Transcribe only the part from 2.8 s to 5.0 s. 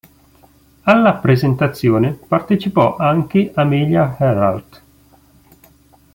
anche Amelia Earhart.